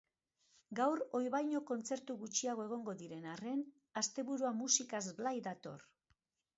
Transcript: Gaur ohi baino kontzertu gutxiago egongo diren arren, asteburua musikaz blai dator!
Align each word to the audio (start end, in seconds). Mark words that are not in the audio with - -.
Gaur 0.79 1.03
ohi 1.19 1.29
baino 1.35 1.61
kontzertu 1.67 2.17
gutxiago 2.23 2.67
egongo 2.71 2.97
diren 3.05 3.31
arren, 3.35 3.63
asteburua 4.05 4.57
musikaz 4.65 5.07
blai 5.23 5.37
dator! 5.51 5.91